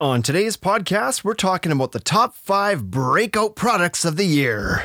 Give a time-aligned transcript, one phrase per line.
[0.00, 4.84] On today's podcast, we're talking about the top five breakout products of the year.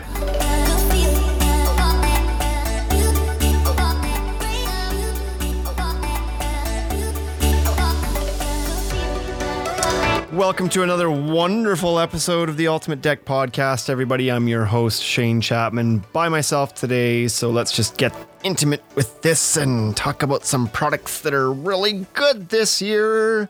[10.34, 14.32] Welcome to another wonderful episode of the Ultimate Deck Podcast, everybody.
[14.32, 17.28] I'm your host, Shane Chapman, by myself today.
[17.28, 22.08] So let's just get intimate with this and talk about some products that are really
[22.16, 23.48] good this year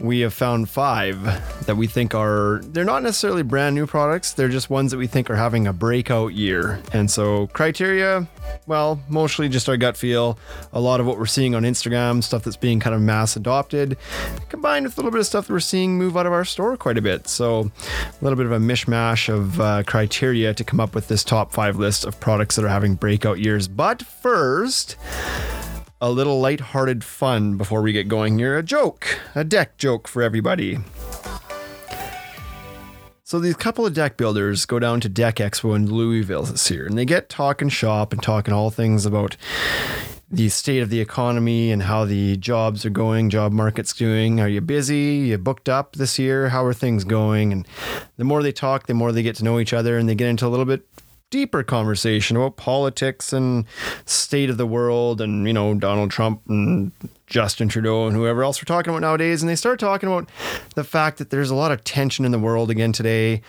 [0.00, 1.22] we have found five
[1.66, 4.32] that we think are they're not necessarily brand new products.
[4.32, 6.80] They're just ones that we think are having a breakout year.
[6.92, 8.26] And so criteria
[8.66, 10.38] well mostly just our gut feel
[10.72, 13.96] a lot of what we're seeing on instagram stuff that's being kind of mass adopted
[14.48, 16.76] combined with a little bit of stuff that we're seeing move out of our store
[16.76, 17.28] quite a bit.
[17.28, 17.70] So
[18.20, 21.52] a little bit of a mishmash of uh, criteria to come up with this top
[21.52, 23.68] five list of products that are having breakout years.
[23.68, 24.96] But first
[26.00, 28.56] a little light-hearted fun before we get going here.
[28.56, 30.78] A joke, a deck joke for everybody.
[33.22, 36.86] So these couple of deck builders go down to Deck Expo in Louisville this year,
[36.86, 39.36] and they get talking shop and talking all things about
[40.32, 44.40] the state of the economy and how the jobs are going, job market's doing.
[44.40, 45.26] Are you busy?
[45.28, 46.48] You booked up this year?
[46.48, 47.52] How are things going?
[47.52, 47.68] And
[48.16, 50.28] the more they talk, the more they get to know each other, and they get
[50.28, 50.86] into a little bit
[51.30, 53.64] deeper conversation about politics and
[54.04, 56.92] state of the world and you know Donald Trump and
[57.26, 59.42] Justin Trudeau and whoever else we're talking about nowadays.
[59.42, 60.28] And they start talking about
[60.74, 63.42] the fact that there's a lot of tension in the world again today.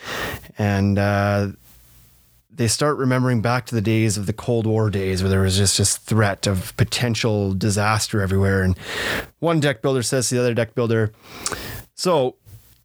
[0.57, 1.47] And uh,
[2.51, 5.57] they start remembering back to the days of the Cold War days where there was
[5.57, 8.61] just this threat of potential disaster everywhere.
[8.61, 8.77] And
[9.39, 11.11] one deck builder says to the other deck builder
[12.01, 12.35] so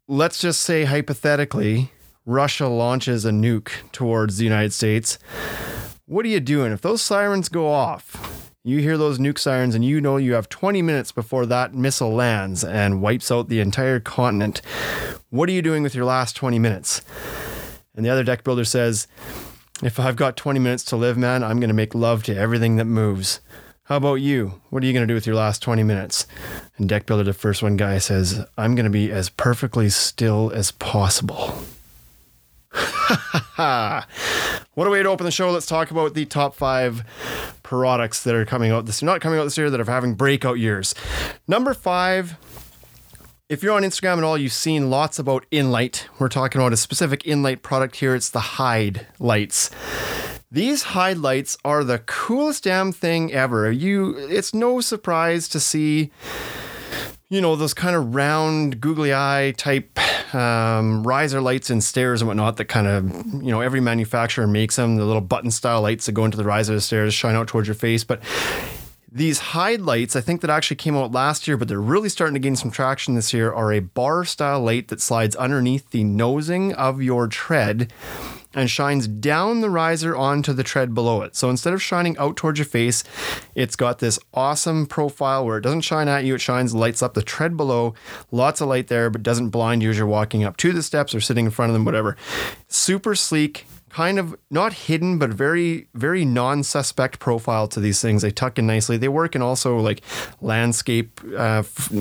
[0.07, 1.91] let's just say hypothetically
[2.27, 5.17] Russia launches a nuke towards the United States,
[6.07, 6.73] what are you doing?
[6.73, 10.49] If those sirens go off, you hear those nuke sirens and you know you have
[10.49, 14.61] 20 minutes before that missile lands and wipes out the entire continent.
[15.29, 17.01] What are you doing with your last 20 minutes?
[17.95, 19.07] And the other deck builder says,
[19.81, 22.75] If I've got 20 minutes to live, man, I'm going to make love to everything
[22.75, 23.39] that moves.
[23.83, 24.59] How about you?
[24.69, 26.27] What are you going to do with your last 20 minutes?
[26.75, 30.51] And deck builder, the first one guy says, I'm going to be as perfectly still
[30.53, 31.57] as possible.
[34.75, 35.51] what a way to open the show.
[35.51, 37.03] Let's talk about the top five
[37.63, 40.59] products that are coming out this not coming out this year that are having breakout
[40.59, 40.93] years.
[41.47, 42.37] Number five.
[43.49, 46.09] If you're on Instagram at all, you've seen lots about in-lite.
[46.19, 48.13] We're talking about a specific in-lite product here.
[48.13, 49.71] It's the Hide lights.
[50.51, 53.71] These Hide lights are the coolest damn thing ever.
[53.71, 56.11] You, it's no surprise to see
[57.29, 59.99] you know, those kind of round, googly eye type
[60.37, 64.75] um, riser lights and stairs and whatnot that kind of, you know, every manufacturer makes
[64.75, 64.95] them.
[64.95, 67.47] The little button style lights that go into the riser of the stairs, shine out
[67.47, 68.03] towards your face.
[68.03, 68.21] But
[69.11, 72.35] these hide lights, I think that actually came out last year, but they're really starting
[72.35, 76.03] to gain some traction this year, are a bar style light that slides underneath the
[76.03, 77.91] nosing of your tread
[78.57, 81.35] and shines down the riser onto the tread below it.
[81.35, 83.03] So instead of shining out towards your face,
[83.53, 87.13] it's got this awesome profile where it doesn't shine at you, it shines, lights up
[87.13, 87.93] the tread below.
[88.31, 91.13] Lots of light there, but doesn't blind you as you're walking up to the steps
[91.13, 92.17] or sitting in front of them, whatever.
[92.67, 98.21] Super sleek, kind of not hidden, but very, very non suspect profile to these things.
[98.21, 98.97] They tuck in nicely.
[98.97, 100.01] They work in also like
[100.41, 101.91] landscape uh, f-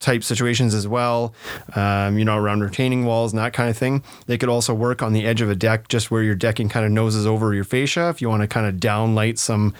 [0.00, 1.34] type situations as well,
[1.74, 4.02] um, you know, around retaining walls and that kind of thing.
[4.26, 6.86] They could also work on the edge of a deck, just where your decking kind
[6.86, 8.08] of noses over your fascia.
[8.08, 9.74] If you want to kind of downlight some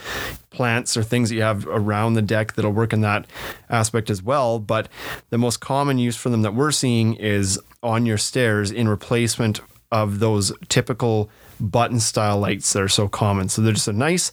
[0.50, 3.26] plants or things that you have around the deck that'll work in that
[3.68, 4.58] aspect as well.
[4.58, 4.88] But
[5.30, 9.60] the most common use for them that we're seeing is on your stairs in replacement
[9.92, 13.48] of those typical button style lights that are so common.
[13.48, 14.32] So they're just a nice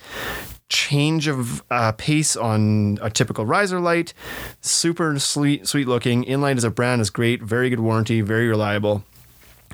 [0.71, 4.13] change of uh, pace on a typical riser light.
[4.61, 6.23] Super sweet, sweet looking.
[6.23, 7.41] in-lite as a brand is great.
[7.41, 8.21] Very good warranty.
[8.21, 9.03] Very reliable.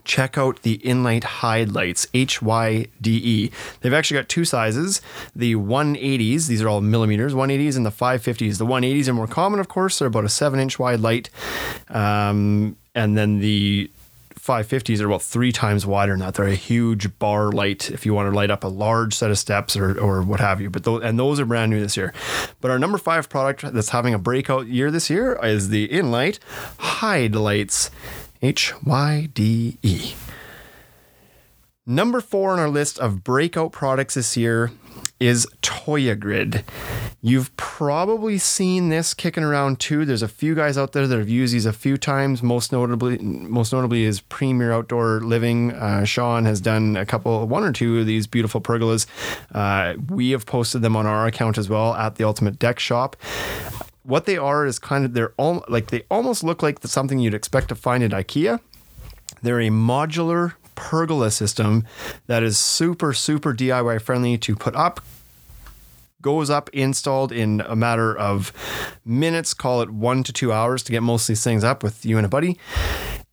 [0.03, 3.51] Check out the in-lite Hide lights, H Y D E.
[3.81, 5.01] They've actually got two sizes
[5.35, 8.57] the 180s, these are all millimeters, 180s and the 550s.
[8.57, 11.29] The 180s are more common, of course, they're about a 7 inch wide light.
[11.89, 13.91] Um, and then the
[14.47, 16.35] 550s are about three times wider than that.
[16.35, 19.37] They're a huge bar light if you want to light up a large set of
[19.37, 20.69] steps or, or what have you.
[20.69, 22.13] But those, and those are brand new this year.
[22.61, 26.39] But our number five product that's having a breakout year this year is the in-lite
[26.77, 27.91] Hide Lights,
[28.41, 30.13] H Y D E.
[31.85, 34.71] Number four on our list of breakout products this year
[35.19, 36.63] is Toja Grid.
[37.21, 40.05] You've probably seen this kicking around too.
[40.05, 42.43] There's a few guys out there that have used these a few times.
[42.43, 45.73] Most notably, most notably is Premier Outdoor Living.
[45.73, 49.07] Uh, Sean has done a couple, one or two of these beautiful pergolas.
[49.53, 53.15] Uh, we have posted them on our account as well at the Ultimate Deck Shop
[54.03, 57.33] what they are is kind of they're all like they almost look like something you'd
[57.33, 58.61] expect to find at IKEA.
[59.41, 61.83] They're a modular pergola system
[62.27, 65.01] that is super super DIY friendly to put up
[66.21, 68.53] goes up installed in a matter of
[69.03, 72.05] minutes call it 1 to 2 hours to get most of these things up with
[72.05, 72.57] you and a buddy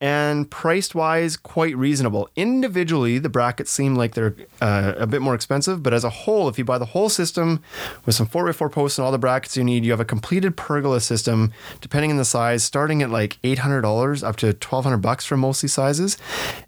[0.04, 2.28] and priced wise, quite reasonable.
[2.36, 6.46] Individually, the brackets seem like they're uh, a bit more expensive, but as a whole,
[6.46, 7.62] if you buy the whole system
[8.04, 11.00] with some 4x4 posts and all the brackets you need, you have a completed pergola
[11.00, 15.70] system, depending on the size, starting at like $800 up to 1200 bucks for mostly
[15.70, 16.18] sizes.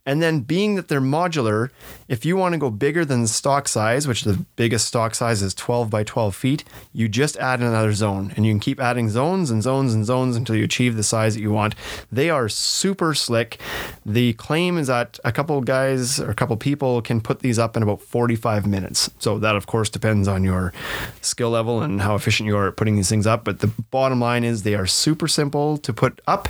[0.07, 1.69] And then being that they're modular,
[2.09, 5.43] if you want to go bigger than the stock size, which the biggest stock size
[5.43, 9.11] is 12 by 12 feet, you just add another zone and you can keep adding
[9.11, 11.75] zones and zones and zones until you achieve the size that you want.
[12.11, 13.59] They are super slick.
[14.05, 17.77] The claim is that a couple guys or a couple people can put these up
[17.77, 19.11] in about 45 minutes.
[19.19, 20.73] So that of course depends on your
[21.21, 24.21] skill level and how efficient you are at putting these things up, but the bottom
[24.21, 26.49] line is they are super simple to put up.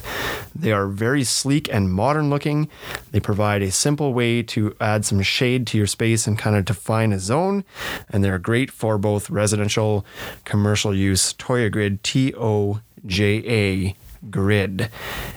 [0.55, 2.69] They are very sleek and modern looking.
[3.11, 6.65] They provide a simple way to add some shade to your space and kind of
[6.65, 7.65] define a zone,
[8.11, 10.05] and they're great for both residential,
[10.45, 11.33] commercial use.
[11.33, 13.95] Toja Grid T O J A
[14.31, 14.91] grid.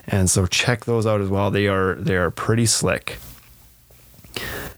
[0.07, 1.51] And so check those out as well.
[1.51, 3.18] They are they are pretty slick.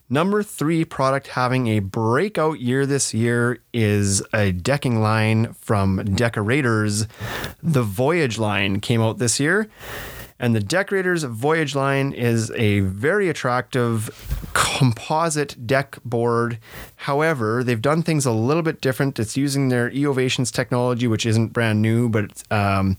[0.09, 7.07] Number three product having a breakout year this year is a decking line from Deckorators.
[7.63, 9.69] The Voyage line came out this year.
[10.41, 14.09] And the Deckorator's Voyage line is a very attractive
[14.53, 16.57] composite deck board.
[16.95, 19.19] However, they've done things a little bit different.
[19.19, 22.95] It's using their Eovations technology, which isn't brand new, but um,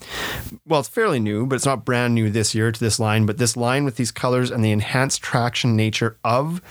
[0.64, 3.26] well, it's fairly new, but it's not brand new this year to this line.
[3.26, 6.62] But this line with these colors and the enhanced traction nature of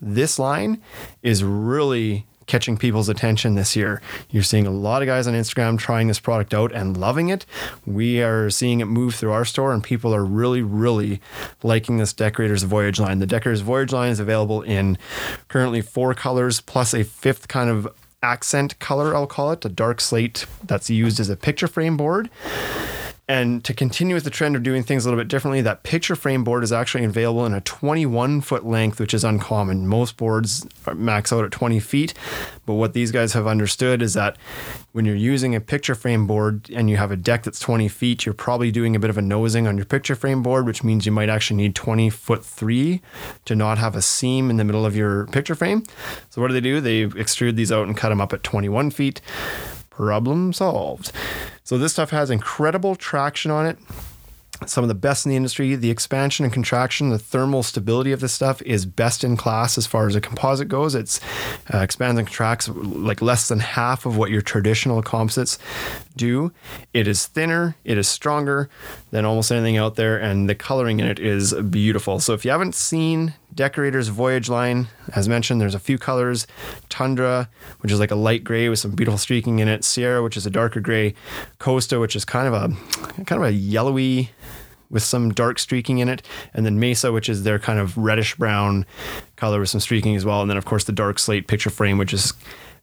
[0.00, 0.80] this line
[1.24, 4.02] is really catching people's attention this year.
[4.28, 7.46] You're seeing a lot of guys on Instagram trying this product out and loving it.
[7.86, 11.22] We are seeing it move through our store, and people are really, really
[11.62, 13.20] liking this Deckorator's Voyage line.
[13.20, 14.98] The Deckorator's Voyage line is available in
[15.48, 17.88] currently four colors plus a fifth kind of
[18.22, 22.28] accent color, I'll call it, a dark slate that's used as a picture frame board.
[23.32, 26.14] And to continue with the trend of doing things a little bit differently, that picture
[26.14, 29.88] frame board is actually available in a 21 foot length, which is uncommon.
[29.88, 32.12] Most boards max out at 20 feet.
[32.66, 34.36] But what these guys have understood is that
[34.92, 38.26] when you're using a picture frame board and you have a deck that's 20 feet,
[38.26, 41.06] you're probably doing a bit of a nosing on your picture frame board, which means
[41.06, 43.00] you might actually need 20 foot three
[43.46, 45.84] to not have a seam in the middle of your picture frame.
[46.28, 46.82] So what do they do?
[46.82, 49.22] They extrude these out and cut them up at 21 feet
[49.88, 51.12] problem solved.
[51.64, 53.78] So this stuff has incredible traction on it.
[54.66, 55.74] Some of the best in the industry.
[55.74, 59.88] The expansion and contraction, the thermal stability of this stuff is best in class as
[59.88, 60.94] far as a composite goes.
[60.94, 61.20] It's
[61.72, 65.58] uh, expands and contracts like less than half of what your traditional composites
[66.16, 66.52] do.
[66.92, 68.68] It is thinner, it is stronger
[69.10, 72.20] than almost anything out there, and the coloring in it is beautiful.
[72.20, 76.46] So if you haven't seen Deckorators Voyage line, as mentioned, there's a few colors.
[76.88, 77.48] Tundra,
[77.80, 80.46] which is like a light gray with some beautiful streaking in it, Sierra, which is
[80.46, 81.14] a darker gray,
[81.58, 84.30] Costa, which is kind of a kind of a yellowy
[84.90, 86.22] with some dark streaking in it,
[86.52, 88.84] and then Mesa, which is their kind of reddish brown
[89.36, 91.98] color with some streaking as well, and then of course the dark slate picture frame,
[91.98, 92.32] which is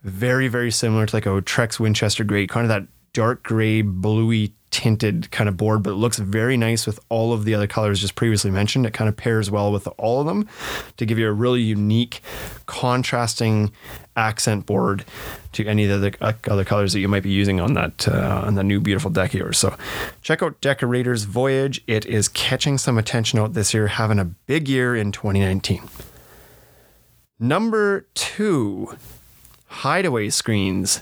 [0.03, 4.53] very very similar to like a Trex Winchester gray, kind of that dark gray bluey
[4.71, 7.99] tinted kind of board, but it looks very nice with all of the other colors
[7.99, 8.85] just previously mentioned.
[8.85, 10.47] It kind of pairs well with all of them
[10.97, 12.21] to give you a really unique,
[12.65, 13.71] contrasting
[14.15, 15.05] accent board
[15.53, 18.43] to any of the uh, other colors that you might be using on that uh,
[18.45, 19.53] on the new beautiful deck here.
[19.53, 19.75] So
[20.21, 21.81] check out Deckorators Voyage.
[21.87, 25.81] It is catching some attention out this year, having a big year in 2019.
[27.39, 28.95] Number two,
[29.67, 31.01] hideaway screens.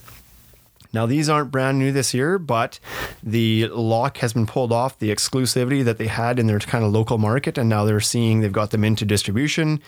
[0.97, 2.79] Now, these aren't brand new this year, but
[3.21, 6.91] the lock has been pulled off the exclusivity that they had in their kind of
[6.91, 9.79] local market, and now they're seeing they've got them into distribution,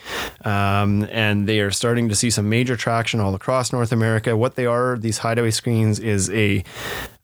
[0.46, 4.38] um, and they are starting to see some major traction all across North America.
[4.38, 6.64] What they are, these hideaway screens, is a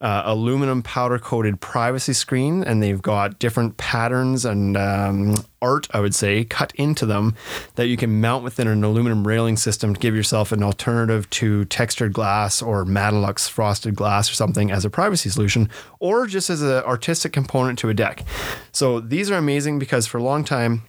[0.05, 5.33] uh, aluminum powder coated privacy screen, and they've got different patterns and um,
[5.63, 7.33] art, I would say, cut into them
[7.73, 11.65] that you can mount within an aluminum railing system to give yourself an alternative to
[11.65, 16.61] textured glass or Matelux frosted glass or something as a privacy solution, or just as
[16.61, 18.23] an artistic component to a deck.
[18.71, 20.83] So these are amazing because for a long time,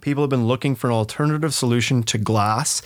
[0.00, 2.82] people have been looking for an alternative solution to glass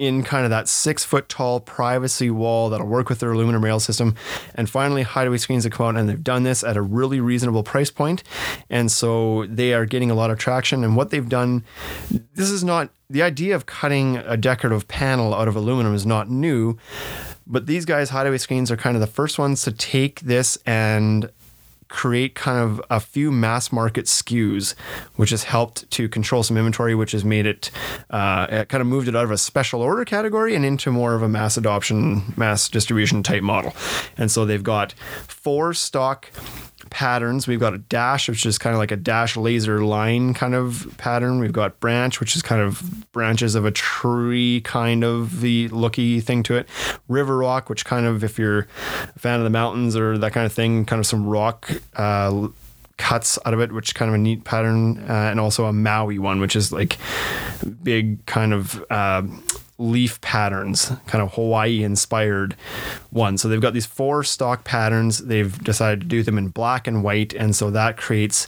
[0.00, 3.78] in kind of that six foot tall privacy wall that'll work with their aluminum rail
[3.78, 4.14] system.
[4.54, 7.62] And finally, Hideaway Screens have come out and they've done this at a really reasonable
[7.62, 8.22] price point.
[8.70, 10.84] And so they are getting a lot of traction.
[10.84, 11.64] And what they've done,
[12.34, 16.30] this is not the idea of cutting a decorative panel out of aluminum is not
[16.30, 16.78] new
[17.50, 21.28] But these guys, Hideaway Screens, are kind of the first ones to take this and
[21.90, 24.74] create kind of a few mass market SKUs,
[25.16, 27.70] which has helped to control some inventory, which has made it,
[28.08, 31.14] uh, it kind of moved it out of a special order category and into more
[31.14, 33.74] of a mass adoption, mass distribution type model.
[34.16, 34.92] And so they've got
[35.26, 36.30] four stock
[36.90, 37.46] patterns.
[37.46, 40.92] We've got a dash, which is kind of like a dash laser line kind of
[40.98, 41.40] pattern.
[41.40, 46.20] We've got branch, which is kind of branches of a tree kind of the looky
[46.20, 46.68] thing to it.
[47.08, 48.66] River rock, which kind of, if you're
[49.14, 51.70] a fan of the mountains or that kind of thing, kind of some rock.
[51.94, 52.48] Uh,
[52.98, 55.72] cuts out of it, which is kind of a neat pattern, uh, and also a
[55.72, 56.98] Maui one, which is like
[57.82, 59.22] big kind of uh,
[59.80, 62.54] leaf patterns, kind of Hawaii inspired
[63.08, 63.38] one.
[63.38, 65.18] So they've got these four stock patterns.
[65.18, 67.32] They've decided to do them in black and white.
[67.32, 68.46] And so that creates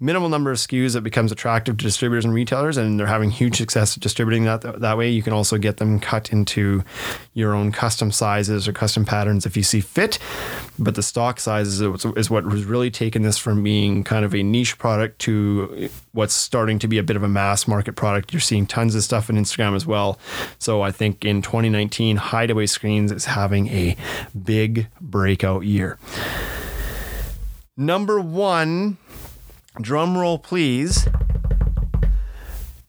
[0.00, 2.78] minimal number of SKUs that becomes attractive to distributors and retailers.
[2.78, 5.10] And they're having huge success distributing that that way.
[5.10, 6.82] You can also get them cut into
[7.34, 10.18] your own custom sizes or custom patterns if you see fit.
[10.78, 11.82] But the stock sizes
[12.16, 16.32] is what was really taken this from being kind of a niche product to what's
[16.32, 18.32] starting to be a bit of a mass market product.
[18.32, 20.18] You're seeing tons of stuff on Instagram as well.
[20.58, 23.96] So I think in 2019, Hideaway Screens is having a
[24.44, 25.98] big breakout year.
[27.76, 28.98] Number one,
[29.80, 31.08] drum roll please.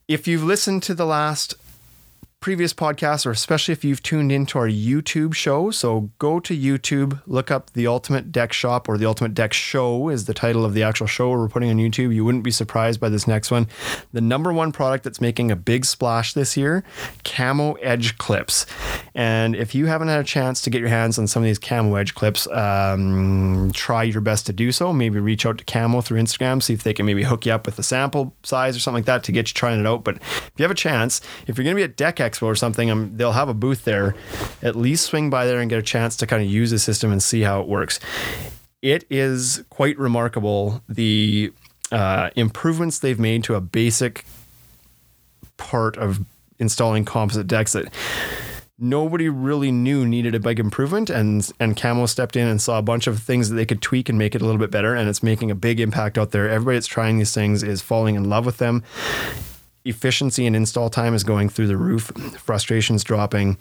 [0.06, 1.54] If you've listened to the last
[2.42, 5.70] previous podcasts, or especially if you've tuned into our YouTube show.
[5.70, 10.08] So go to YouTube, look up the Ultimate Deck Shop or the Ultimate Deck Show
[10.08, 12.12] is the title of the actual show we're putting on YouTube.
[12.12, 13.68] You wouldn't be surprised by this next one.
[14.12, 16.82] The number one product that's making a big splash this year,
[17.24, 18.66] Camo Edge Clips.
[19.14, 21.58] And if you haven't had a chance to get your hands on some of these
[21.58, 24.92] Camo Edge clips, um, try your best to do so.
[24.92, 27.66] Maybe reach out to Camo through Instagram, see if they can maybe hook you up
[27.66, 30.02] with a sample size or something like that to get you trying it out.
[30.02, 32.54] But if you have a chance, if you're going to be at Deck Expo or
[32.54, 34.14] something, um, they'll have a booth there.
[34.62, 37.12] At least swing by there and get a chance to kind of use the system
[37.12, 38.00] and see how it works.
[38.80, 41.52] It is quite remarkable the
[41.92, 44.24] uh, improvements they've made to a basic
[45.56, 46.24] part of
[46.58, 47.92] installing composite decks that
[48.78, 52.82] nobody really knew needed a big improvement and and Camo stepped in and saw a
[52.82, 55.08] bunch of things that they could tweak and make it a little bit better and
[55.08, 56.48] it's making a big impact out there.
[56.48, 58.82] Everybody that's trying these things is falling in love with them
[59.84, 62.12] efficiency and install time is going through the roof.
[62.38, 63.56] Frustrations dropping.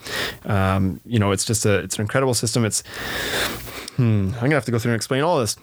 [0.46, 2.66] Um, you know, it's just a it's an incredible system.
[2.66, 2.82] It's
[3.96, 5.58] hmm, I'm gonna have to go through and explain all this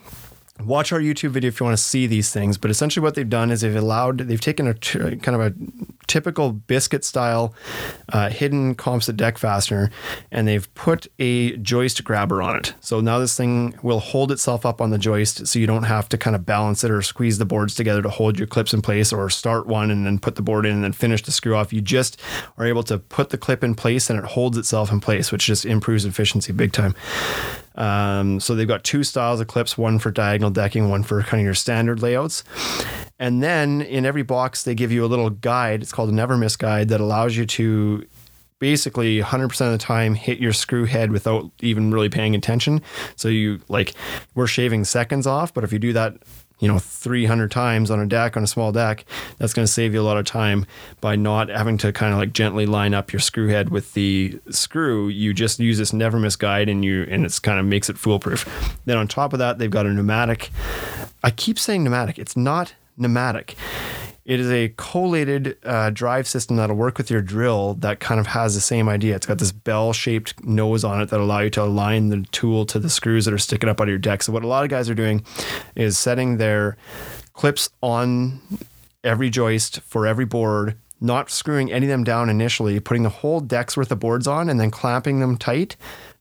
[0.65, 2.59] watch our YouTube video if you want to see these things.
[2.59, 5.55] But essentially, what they've done is they've allowed, they've taken a t- kind of a
[6.09, 7.55] typical biscuit style
[8.13, 9.91] uh, hidden composite deck fastener
[10.33, 12.75] and they've put a joist grabber on it.
[12.81, 16.09] So now this thing will hold itself up on the joist so you don't have
[16.09, 18.83] to kind of balance it or squeeze the boards together to hold your clips in
[18.83, 21.55] place or start one and then put the board in and then finish the screw
[21.55, 21.73] off.
[21.73, 22.21] You just
[22.57, 25.47] are able to put the clip in place and it holds itself in place, which
[25.47, 26.95] just improves efficiency big time.
[27.79, 31.41] Um, so they've got two styles of clips, one for diagonal decking, one for kind
[31.41, 32.45] of your standard layouts.
[33.19, 35.81] And then in every box, they give you a little guide.
[35.81, 38.05] It's called a never miss guide that allows you to
[38.59, 42.83] basically 100% of the time hit your screw head without even really paying attention.
[43.15, 43.95] So you like,
[44.35, 46.15] we're shaving seconds off, but if you do that
[46.59, 49.05] you know 300 times on a deck on a small deck
[49.39, 50.67] that's going to save you a lot of time
[51.01, 54.39] by not having to kind of like gently line up your screw head with the
[54.51, 55.09] screw.
[55.09, 57.99] You just use this never miss guide and you and it's kind of makes it
[57.99, 58.77] foolproof.
[58.85, 60.51] Then on top of that they've got a pneumatic
[61.23, 63.57] i keep saying pneumatic it's not pneumatic
[64.29, 68.27] it is a collated uh, drive system that'll work with your drill that kind of
[68.27, 69.17] has the same idea.
[69.17, 72.67] It's got this bell shaped nose on it that allow you to align the tool
[72.67, 74.23] to the screws that are sticking up out of your deck.
[74.23, 75.25] So what a lot of guys are doing
[75.75, 76.77] is setting their
[77.33, 78.43] clips on
[79.03, 83.41] every joist for every board, not screwing any of them down initially, putting the whole
[83.41, 85.75] deck's worth of boards on and then clamping them tight,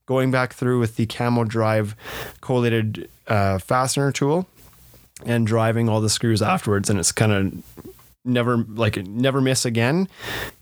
[0.05, 1.93] going back through with the camo drive
[2.39, 4.47] collated uh, fastener tool
[5.25, 6.89] and driving all the screws afterwards.
[6.89, 7.93] And it's kind of
[8.27, 10.07] never like never miss again.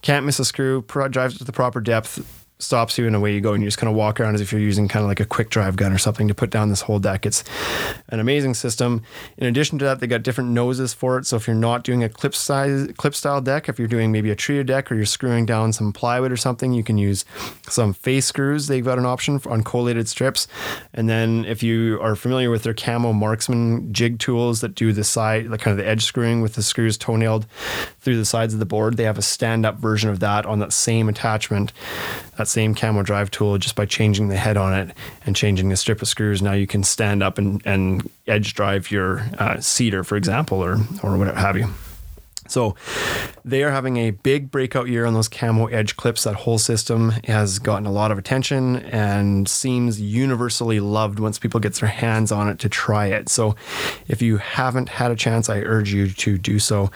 [0.02, 0.82] Can't miss a screw.
[0.82, 3.66] Pro- drives to the proper depth stops you in a way you go and you
[3.66, 5.76] just kind of walk around as if you're using kind of like a quick drive
[5.76, 7.26] gun or something to put down this whole deck.
[7.26, 7.44] It's
[8.08, 9.02] an amazing system.
[9.36, 11.26] In addition to that, they got different noses for it.
[11.26, 14.30] So if you're not doing a clip size clip style deck, if you're doing maybe
[14.30, 17.24] a trio deck or you're screwing down some plywood or something, you can use
[17.68, 18.68] some face screws.
[18.68, 20.48] They've got an option on collated strips.
[20.94, 25.04] And then if you are familiar with their camo marksman jig tools that do the
[25.04, 27.46] side, like kind of the edge screwing with the screws toenailed
[28.00, 30.58] through the sides of the board, they have a stand up version of that on
[30.60, 31.72] that same attachment
[32.36, 35.76] that same camo drive tool just by changing the head on it and changing the
[35.76, 36.42] strip of screws.
[36.42, 40.78] Now you can stand up and, and edge drive your uh, seater, for example, or
[41.02, 41.68] or whatever have you.
[42.50, 42.74] So
[43.44, 46.24] they are having a big breakout year on those camo edge clips.
[46.24, 51.60] That whole system has gotten a lot of attention and seems universally loved once people
[51.60, 53.28] get their hands on it to try it.
[53.28, 53.54] So
[54.08, 56.90] if you haven't had a chance, I urge you to do so.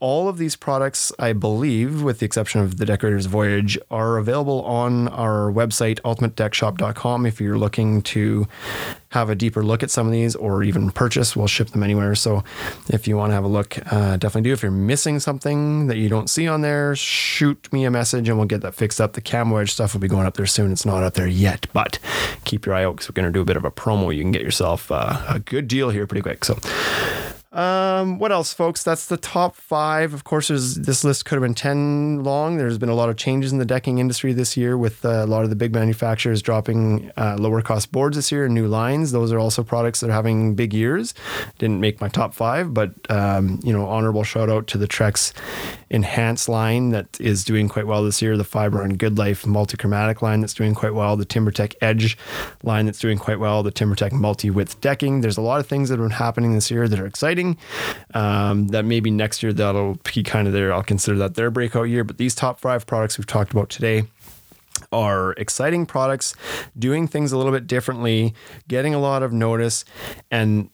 [0.00, 4.62] All of these products, I believe, with the exception of the Deckorator's Voyage, are available
[4.62, 8.46] on our website, ultimatedeckshop.com, if you're looking to
[9.10, 12.14] have a deeper look at some of these or even purchase, we'll ship them anywhere.
[12.14, 12.44] So
[12.88, 14.52] if you want to have a look, uh, definitely do.
[14.52, 18.38] If you're missing something that you don't see on there, shoot me a message and
[18.38, 19.14] we'll get that fixed up.
[19.14, 20.70] The camo edge stuff will be going up there soon.
[20.70, 21.98] It's not up there yet, but
[22.44, 24.14] keep your eye out because we're going to do a bit of a promo.
[24.14, 26.44] You can get yourself uh, a good deal here pretty quick.
[26.44, 26.58] So
[27.52, 28.84] um, what else, folks?
[28.84, 30.14] That's the top five.
[30.14, 32.58] Of course, this list could have been 10 long.
[32.58, 35.26] There's been a lot of changes in the decking industry this year with uh, a
[35.26, 39.10] lot of the big manufacturers dropping uh, lower cost boards this year and new lines.
[39.10, 41.12] Those are also products that are having big years.
[41.58, 45.32] Didn't make my top five, but, um, you know, honorable shout out to the Trex
[45.90, 50.40] Enhance line that is doing quite well this year, the Fiberon Good Life multi-chromatic line
[50.40, 52.16] that's doing quite well, the TimberTech Edge
[52.62, 55.20] line that's doing quite well, the TimberTech multi-width decking.
[55.20, 57.58] There's a lot of things that have been happening this year that are exciting.
[58.14, 60.72] Um, that maybe next year that'll be kind of there.
[60.72, 62.04] I'll consider that their breakout year.
[62.04, 64.04] But these top five products we've talked about today
[64.92, 66.34] are exciting products,
[66.78, 68.34] doing things a little bit differently,
[68.68, 69.84] getting a lot of notice,
[70.30, 70.70] and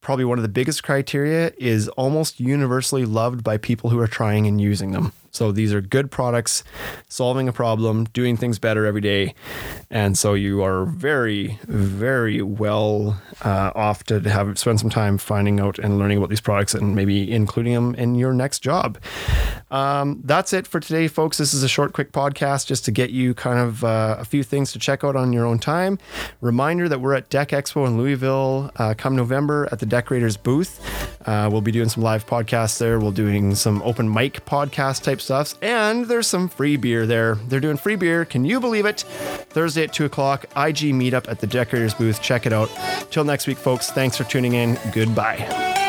[0.00, 4.46] probably one of the biggest criteria is almost universally loved by people who are trying
[4.46, 5.12] and using them.
[5.30, 6.64] So these are good products,
[7.08, 9.34] solving a problem, doing things better every day.
[9.90, 15.60] And so you are very, very well uh, off to have spend some time finding
[15.60, 18.98] out and learning about these products and maybe including them in your next job.
[19.70, 21.38] Um, that's it for today, folks.
[21.38, 24.42] This is a short, quick podcast just to get you kind of uh, a few
[24.42, 25.98] things to check out on your own time.
[26.40, 30.80] Reminder that we're at Deck Expo in Louisville uh, come November at the Deckorators booth.
[31.26, 32.98] Uh, we'll be doing some live podcasts there.
[32.98, 37.34] We'll doing some open mic podcast type stuffs, and there's some free beer there.
[37.34, 38.24] They're doing free beer.
[38.24, 39.00] Can you believe it?
[39.50, 42.20] Thursday at two o'clock, IG meetup at the Deckorators booth.
[42.22, 42.70] Check it out.
[43.10, 43.90] Till next week, folks.
[43.90, 44.78] Thanks for tuning in.
[44.92, 45.86] Goodbye.